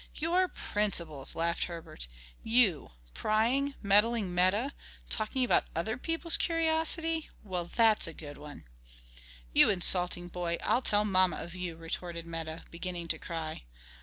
"Your 0.15 0.47
principles!" 0.47 1.35
laughed 1.35 1.65
Herbert 1.65 2.07
"You, 2.43 2.89
prying, 3.13 3.75
meddling 3.83 4.33
Meta; 4.33 4.73
talking 5.11 5.43
about 5.45 5.65
other 5.75 5.95
people's 5.95 6.37
curiosity! 6.37 7.29
Well, 7.43 7.65
that's 7.65 8.07
a 8.07 8.13
good 8.15 8.39
one!" 8.39 8.65
"You 9.53 9.69
insulting 9.69 10.27
boy! 10.27 10.57
I'll 10.63 10.81
tell 10.81 11.05
mamma 11.05 11.35
of 11.35 11.53
you," 11.53 11.77
retorted 11.77 12.25
Meta, 12.25 12.65
beginning 12.71 13.09
to 13.09 13.19
cry. 13.19 13.65